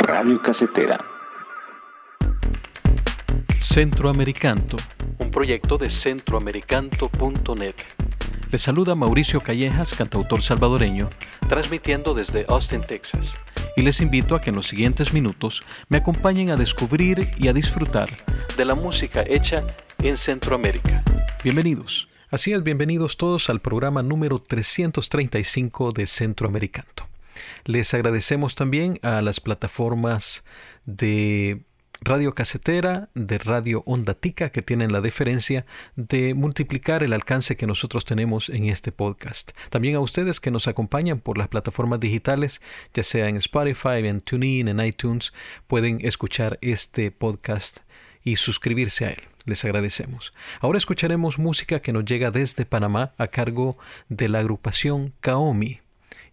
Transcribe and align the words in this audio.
Radio 0.00 0.40
Casetera. 0.40 0.98
Centroamericanto, 3.60 4.76
un 5.18 5.30
proyecto 5.30 5.76
de 5.76 5.90
centroamericanto.net. 5.90 7.74
Les 8.50 8.62
saluda 8.62 8.94
Mauricio 8.94 9.40
Callejas, 9.40 9.94
cantautor 9.94 10.42
salvadoreño, 10.42 11.08
transmitiendo 11.48 12.14
desde 12.14 12.46
Austin, 12.48 12.80
Texas. 12.80 13.36
Y 13.76 13.82
les 13.82 14.00
invito 14.00 14.36
a 14.36 14.40
que 14.40 14.50
en 14.50 14.56
los 14.56 14.68
siguientes 14.68 15.12
minutos 15.12 15.62
me 15.88 15.96
acompañen 15.96 16.50
a 16.50 16.56
descubrir 16.56 17.28
y 17.36 17.48
a 17.48 17.52
disfrutar 17.52 18.08
de 18.56 18.64
la 18.64 18.76
música 18.76 19.24
hecha 19.26 19.64
en 20.00 20.16
Centroamérica. 20.16 21.02
Bienvenidos. 21.42 22.08
Así 22.30 22.52
es, 22.52 22.62
bienvenidos 22.62 23.16
todos 23.16 23.50
al 23.50 23.60
programa 23.60 24.02
número 24.02 24.38
335 24.38 25.90
de 25.90 26.06
Centroamericanto. 26.06 27.08
Les 27.64 27.92
agradecemos 27.94 28.54
también 28.54 29.00
a 29.02 29.20
las 29.22 29.40
plataformas 29.40 30.44
de 30.84 31.64
Radio 32.06 32.34
Casetera, 32.34 33.08
de 33.14 33.38
Radio 33.38 33.82
Onda 33.86 34.12
Tica, 34.12 34.50
que 34.50 34.60
tienen 34.60 34.92
la 34.92 35.00
deferencia 35.00 35.64
de 35.96 36.34
multiplicar 36.34 37.02
el 37.02 37.14
alcance 37.14 37.56
que 37.56 37.66
nosotros 37.66 38.04
tenemos 38.04 38.50
en 38.50 38.66
este 38.66 38.92
podcast. 38.92 39.52
También 39.70 39.96
a 39.96 40.00
ustedes 40.00 40.38
que 40.38 40.50
nos 40.50 40.68
acompañan 40.68 41.20
por 41.20 41.38
las 41.38 41.48
plataformas 41.48 42.00
digitales, 42.00 42.60
ya 42.92 43.02
sea 43.02 43.30
en 43.30 43.38
Spotify, 43.38 44.04
en 44.06 44.20
TuneIn, 44.20 44.68
en 44.68 44.80
iTunes, 44.80 45.32
pueden 45.66 46.04
escuchar 46.04 46.58
este 46.60 47.10
podcast 47.10 47.78
y 48.22 48.36
suscribirse 48.36 49.06
a 49.06 49.10
él. 49.12 49.22
Les 49.46 49.64
agradecemos. 49.64 50.34
Ahora 50.60 50.76
escucharemos 50.76 51.38
música 51.38 51.80
que 51.80 51.94
nos 51.94 52.04
llega 52.04 52.30
desde 52.30 52.66
Panamá 52.66 53.14
a 53.16 53.28
cargo 53.28 53.78
de 54.10 54.28
la 54.28 54.40
agrupación 54.40 55.14
Kaomi. 55.20 55.83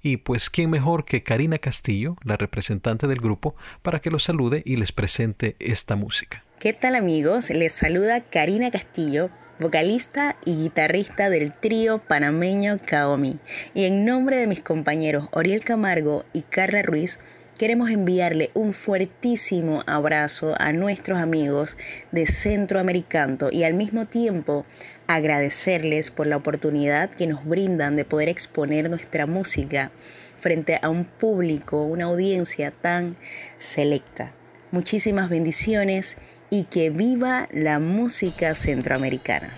Y 0.03 0.17
pues, 0.17 0.49
¿quién 0.49 0.69
mejor 0.69 1.05
que 1.05 1.21
Karina 1.21 1.59
Castillo, 1.59 2.15
la 2.23 2.37
representante 2.37 3.07
del 3.07 3.19
grupo, 3.19 3.55
para 3.81 3.99
que 3.99 4.09
los 4.09 4.23
salude 4.23 4.63
y 4.65 4.77
les 4.77 4.91
presente 4.91 5.55
esta 5.59 5.95
música? 5.95 6.43
¿Qué 6.59 6.73
tal 6.73 6.95
amigos? 6.95 7.49
Les 7.51 7.73
saluda 7.73 8.21
Karina 8.21 8.71
Castillo, 8.71 9.29
vocalista 9.59 10.37
y 10.43 10.55
guitarrista 10.57 11.29
del 11.29 11.53
trío 11.53 11.99
panameño 11.99 12.79
Kaomi. 12.83 13.37
Y 13.75 13.85
en 13.85 14.05
nombre 14.05 14.37
de 14.37 14.47
mis 14.47 14.61
compañeros 14.61 15.29
Oriel 15.33 15.63
Camargo 15.63 16.25
y 16.33 16.41
Carla 16.41 16.81
Ruiz, 16.81 17.19
queremos 17.59 17.91
enviarle 17.91 18.49
un 18.55 18.73
fuertísimo 18.73 19.83
abrazo 19.85 20.55
a 20.57 20.73
nuestros 20.73 21.19
amigos 21.19 21.77
de 22.11 22.25
Centroamericanto 22.25 23.49
y 23.51 23.63
al 23.65 23.75
mismo 23.75 24.05
tiempo 24.05 24.65
agradecerles 25.15 26.11
por 26.11 26.27
la 26.27 26.37
oportunidad 26.37 27.09
que 27.09 27.27
nos 27.27 27.45
brindan 27.45 27.95
de 27.95 28.05
poder 28.05 28.29
exponer 28.29 28.89
nuestra 28.89 29.25
música 29.25 29.91
frente 30.39 30.79
a 30.81 30.89
un 30.89 31.05
público, 31.05 31.83
una 31.83 32.05
audiencia 32.05 32.71
tan 32.71 33.15
selecta. 33.57 34.33
Muchísimas 34.71 35.29
bendiciones 35.29 36.17
y 36.49 36.63
que 36.65 36.89
viva 36.89 37.47
la 37.51 37.79
música 37.79 38.55
centroamericana. 38.55 39.53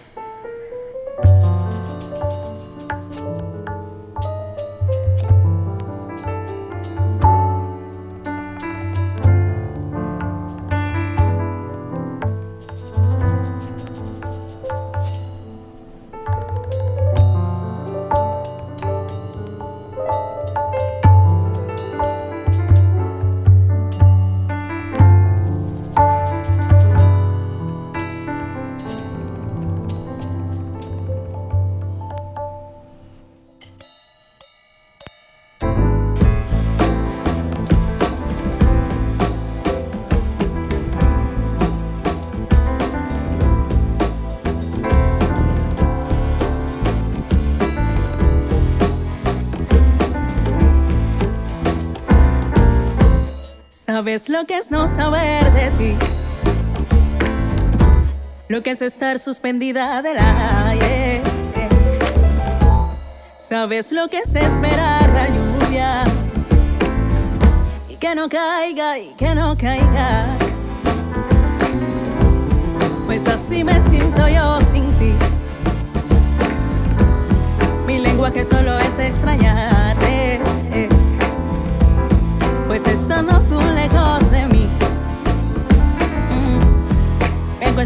Sabes 54.03 54.28
lo 54.28 54.46
que 54.46 54.58
es 54.58 54.69
no 54.69 54.86
saber 54.86 55.50
de 55.53 55.72
ti. 55.78 55.96
Lo 58.50 58.62
que 58.62 58.72
es 58.72 58.81
estar 58.81 59.18
suspendida 59.18 60.02
del 60.02 60.18
aire. 60.18 61.22
Sabes 63.38 63.94
lo 63.94 64.09
que 64.09 64.18
es 64.18 64.36
esperar 64.36 65.08
la 65.08 65.28
lluvia. 65.30 66.03
Y 67.88 67.96
que 67.96 68.13
no 68.13 68.28
caiga 68.28 69.00
y 69.00 69.13
que 69.13 69.34
no 69.34 69.58
caiga. 69.58 70.25
Pues 73.06 73.25
así 73.25 73.63
me 73.63 73.80
siento 73.84 74.28
yo 74.28 74.59
sin 74.69 74.92
ti. 74.97 75.13
Mi 77.88 78.00
lenguaje 78.00 78.44
solo 78.44 78.78
es 78.80 79.00
extrañarte 79.00 80.42
pues 82.74 82.88
estando 82.88 83.40
tú 83.42 83.62
lejos 83.62 83.82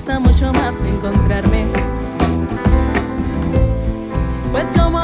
cuesta 0.08 0.20
mucho 0.20 0.54
más 0.54 0.80
encontrarme. 0.84 1.66
Pues 4.54 4.68
como 4.68 5.00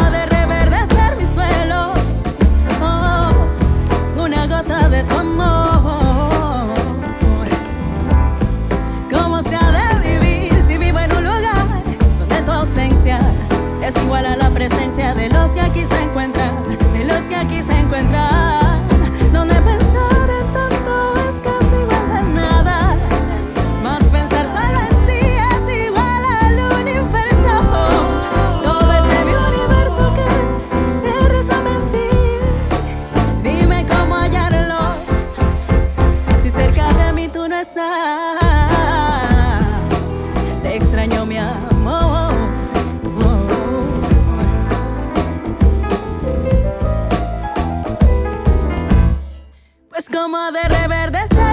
Como 50.14 50.52
de 50.52 50.62
reverdecer. 50.70 51.53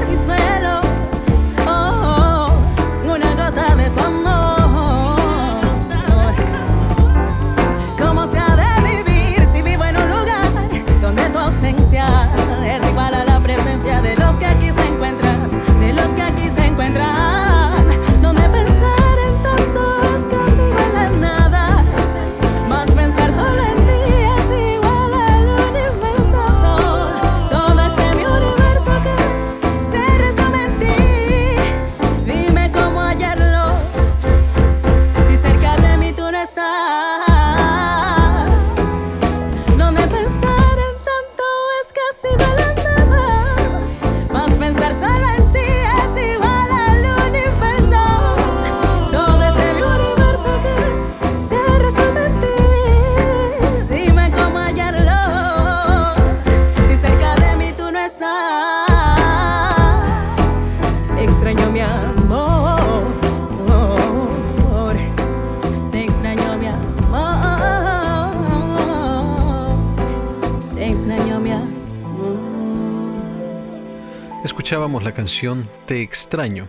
La 74.98 75.14
canción 75.14 75.70
Te 75.86 76.02
extraño. 76.02 76.68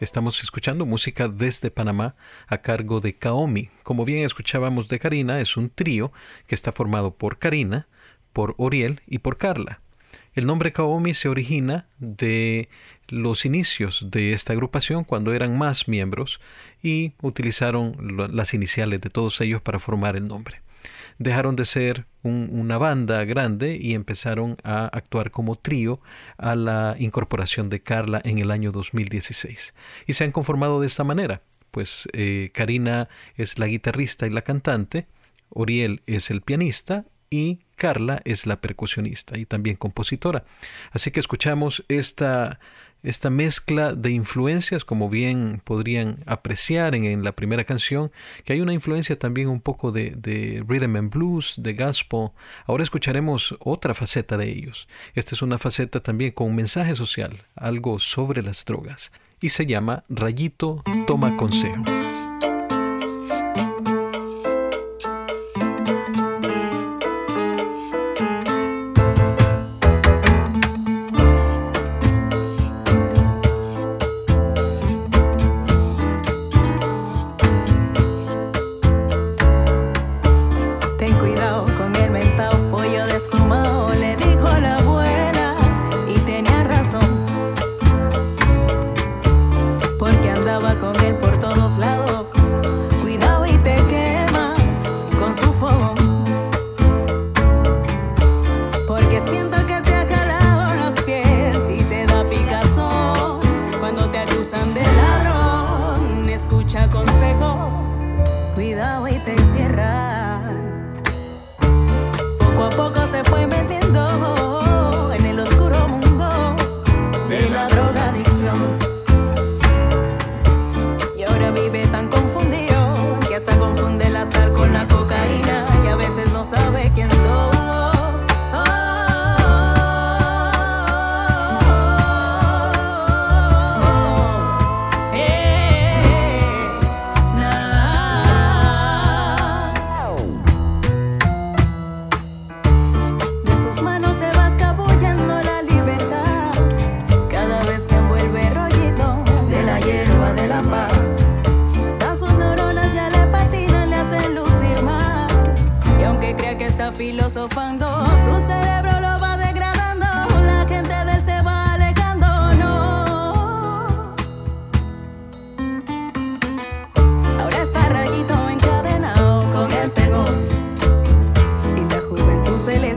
Estamos 0.00 0.42
escuchando 0.42 0.86
música 0.86 1.28
desde 1.28 1.70
Panamá 1.70 2.16
a 2.48 2.58
cargo 2.58 3.00
de 3.00 3.14
Kaomi. 3.14 3.68
Como 3.84 4.04
bien 4.04 4.24
escuchábamos 4.24 4.88
de 4.88 4.98
Karina, 4.98 5.40
es 5.40 5.56
un 5.56 5.68
trío 5.68 6.10
que 6.48 6.56
está 6.56 6.72
formado 6.72 7.14
por 7.14 7.38
Karina, 7.38 7.86
por 8.32 8.54
Oriel 8.56 9.02
y 9.06 9.18
por 9.18 9.36
Carla. 9.36 9.82
El 10.34 10.46
nombre 10.46 10.72
Kaomi 10.72 11.14
se 11.14 11.28
origina 11.28 11.86
de 11.98 12.70
los 13.08 13.44
inicios 13.44 14.06
de 14.10 14.32
esta 14.32 14.54
agrupación 14.54 15.04
cuando 15.04 15.32
eran 15.32 15.56
más 15.56 15.86
miembros 15.86 16.40
y 16.82 17.12
utilizaron 17.22 17.94
las 18.34 18.52
iniciales 18.54 19.00
de 19.02 19.10
todos 19.10 19.40
ellos 19.42 19.60
para 19.60 19.78
formar 19.78 20.16
el 20.16 20.24
nombre. 20.24 20.62
Dejaron 21.20 21.54
de 21.54 21.66
ser 21.66 22.06
una 22.22 22.78
banda 22.78 23.22
grande 23.26 23.76
y 23.78 23.92
empezaron 23.92 24.56
a 24.64 24.86
actuar 24.86 25.30
como 25.30 25.54
trío 25.54 26.00
a 26.38 26.54
la 26.54 26.96
incorporación 26.98 27.68
de 27.68 27.80
Carla 27.80 28.22
en 28.24 28.38
el 28.38 28.50
año 28.50 28.72
2016. 28.72 29.74
Y 30.06 30.14
se 30.14 30.24
han 30.24 30.32
conformado 30.32 30.80
de 30.80 30.86
esta 30.86 31.04
manera. 31.04 31.42
Pues 31.70 32.08
eh, 32.14 32.50
Karina 32.54 33.10
es 33.36 33.58
la 33.58 33.66
guitarrista 33.66 34.26
y 34.26 34.30
la 34.30 34.40
cantante, 34.40 35.08
Oriel 35.50 36.00
es 36.06 36.30
el 36.30 36.40
pianista 36.40 37.04
y 37.28 37.60
Carla 37.80 38.20
es 38.26 38.44
la 38.44 38.60
percusionista 38.60 39.38
y 39.38 39.46
también 39.46 39.76
compositora. 39.76 40.44
Así 40.92 41.10
que 41.10 41.18
escuchamos 41.18 41.82
esta, 41.88 42.60
esta 43.02 43.30
mezcla 43.30 43.94
de 43.94 44.10
influencias, 44.10 44.84
como 44.84 45.08
bien 45.08 45.62
podrían 45.64 46.18
apreciar 46.26 46.94
en, 46.94 47.24
la 47.24 47.32
primera 47.32 47.64
canción, 47.64 48.12
que 48.44 48.52
hay 48.52 48.60
una 48.60 48.74
influencia 48.74 49.18
también 49.18 49.48
un 49.48 49.62
poco 49.62 49.92
de, 49.92 50.10
de, 50.10 50.62
rhythm 50.68 50.96
and 50.96 51.10
blues, 51.10 51.54
de 51.56 51.72
gospel. 51.72 52.32
Ahora 52.66 52.84
escucharemos 52.84 53.56
otra 53.60 53.94
faceta 53.94 54.36
de 54.36 54.50
ellos. 54.50 54.86
Esta 55.14 55.34
es 55.34 55.40
una 55.40 55.56
faceta 55.56 56.00
también 56.00 56.32
con 56.32 56.48
un 56.48 56.56
mensaje 56.56 56.94
social, 56.94 57.46
algo 57.56 57.98
sobre 57.98 58.42
las 58.42 58.66
drogas, 58.66 59.10
y 59.40 59.48
se 59.48 59.64
llama 59.64 60.04
Rayito 60.10 60.84
Toma 61.06 61.34
Consejo. 61.38 61.82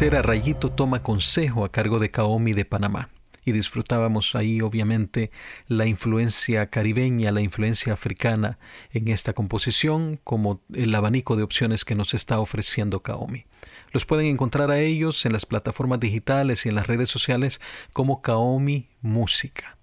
Este 0.00 0.16
era 0.16 0.22
Rayito 0.22 0.70
Toma 0.70 1.02
Consejo 1.02 1.62
a 1.62 1.70
cargo 1.70 1.98
de 1.98 2.10
Kaomi 2.10 2.54
de 2.54 2.64
Panamá 2.64 3.10
y 3.44 3.52
disfrutábamos 3.52 4.34
ahí 4.34 4.62
obviamente 4.62 5.30
la 5.68 5.84
influencia 5.84 6.70
caribeña, 6.70 7.32
la 7.32 7.42
influencia 7.42 7.92
africana 7.92 8.58
en 8.92 9.08
esta 9.08 9.34
composición 9.34 10.18
como 10.24 10.62
el 10.72 10.94
abanico 10.94 11.36
de 11.36 11.42
opciones 11.42 11.84
que 11.84 11.94
nos 11.94 12.14
está 12.14 12.40
ofreciendo 12.40 13.02
Kaomi. 13.02 13.44
Los 13.92 14.06
pueden 14.06 14.24
encontrar 14.24 14.70
a 14.70 14.80
ellos 14.80 15.26
en 15.26 15.34
las 15.34 15.44
plataformas 15.44 16.00
digitales 16.00 16.64
y 16.64 16.70
en 16.70 16.76
las 16.76 16.86
redes 16.86 17.10
sociales 17.10 17.60
como 17.92 18.22
Kaomi 18.22 18.88
Música. 19.02 19.76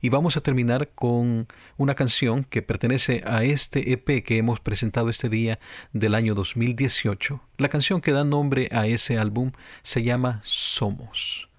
Y 0.00 0.08
vamos 0.08 0.36
a 0.36 0.40
terminar 0.40 0.88
con 0.94 1.46
una 1.76 1.94
canción 1.94 2.44
que 2.44 2.62
pertenece 2.62 3.22
a 3.26 3.44
este 3.44 3.92
EP 3.92 4.24
que 4.24 4.38
hemos 4.38 4.60
presentado 4.60 5.10
este 5.10 5.28
día 5.28 5.58
del 5.92 6.14
año 6.14 6.34
2018. 6.34 7.42
La 7.58 7.68
canción 7.68 8.00
que 8.00 8.12
da 8.12 8.24
nombre 8.24 8.68
a 8.72 8.86
ese 8.86 9.18
álbum 9.18 9.52
se 9.82 10.02
llama 10.02 10.40
Somos. 10.42 11.49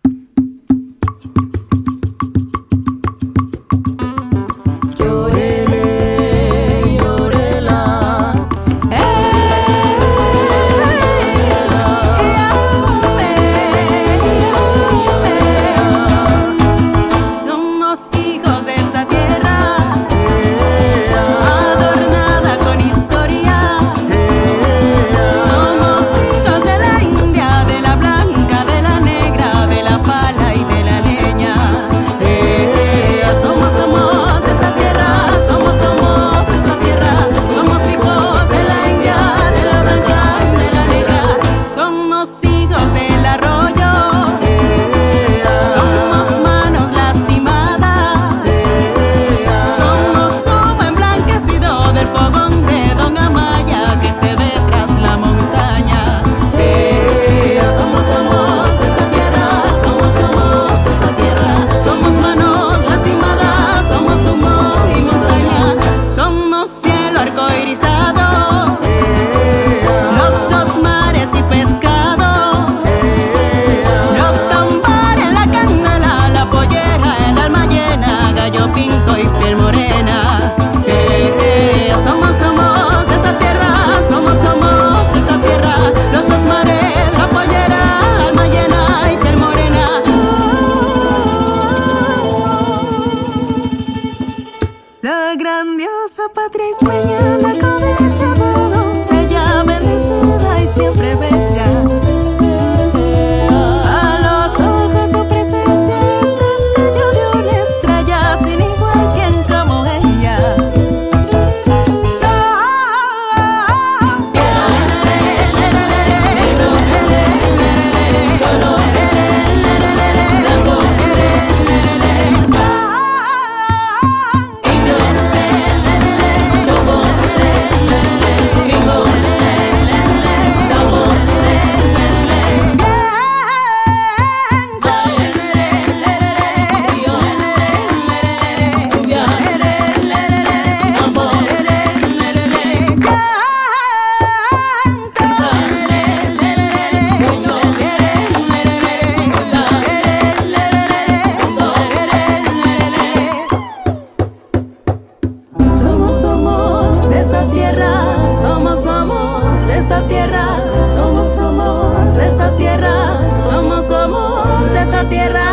esta 159.82 160.06
tierra, 160.06 160.60
somos, 160.94 161.34
somos 161.34 162.16
de 162.16 162.28
esta 162.28 162.56
tierra, 162.56 163.20
somos, 163.50 163.88
somos 163.88 164.72
de 164.72 164.80
esta 164.80 165.04
tierra. 165.10 165.44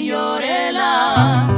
Llorela. 0.00 1.57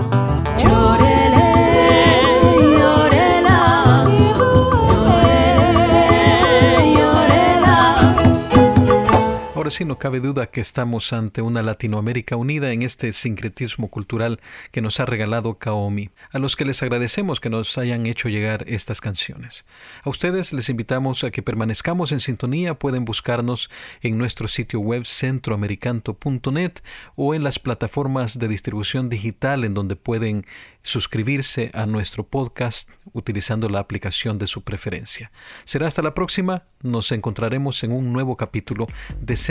No 9.79 9.99
cabe 9.99 10.19
duda 10.19 10.51
que 10.51 10.61
estamos 10.61 11.13
ante 11.13 11.43
una 11.43 11.63
Latinoamérica 11.63 12.35
unida 12.35 12.73
en 12.73 12.83
este 12.83 13.13
sincretismo 13.13 13.89
cultural 13.89 14.41
que 14.73 14.83
nos 14.83 14.99
ha 14.99 15.07
regalado 15.07 15.55
Kaomi, 15.55 16.11
a 16.33 16.41
los 16.41 16.57
que 16.57 16.65
les 16.65 16.83
agradecemos 16.83 17.39
que 17.39 17.51
nos 17.51 17.79
hayan 17.79 18.05
hecho 18.07 18.29
llegar 18.29 18.65
estas 18.67 19.01
canciones. 19.01 19.65
A 20.03 20.11
ustedes 20.11 20.53
les 20.53 20.69
invitamos 20.69 21.23
a 21.23 21.31
que 21.31 21.43
permanezcamos 21.43 22.11
en 22.11 22.19
sintonía, 22.19 22.79
pueden 22.79 23.05
buscarnos 23.05 23.71
en 24.03 24.19
nuestro 24.19 24.49
sitio 24.49 24.81
web 24.81 25.07
centroamericanto.net 25.07 26.73
o 27.15 27.35
en 27.35 27.45
las 27.45 27.61
plataformas 27.61 28.41
de 28.41 28.49
distribución 28.49 29.09
digital 29.09 29.63
en 29.65 29.73
donde 29.73 29.95
pueden 29.95 30.47
suscribirse 30.83 31.71
a 31.75 31.87
nuestro 31.87 32.27
podcast 32.27 32.91
utilizando 33.13 33.69
la 33.69 33.79
aplicación 33.81 34.39
de 34.39 34.47
su 34.47 34.63
preferencia. 34.63 35.31
Será 35.65 35.87
hasta 35.87 36.03
la 36.03 36.15
próxima, 36.15 36.65
nos 36.83 37.13
encontraremos 37.13 37.83
en 37.85 37.93
un 37.93 38.13
nuevo 38.13 38.37
capítulo 38.37 38.87
de 39.21 39.37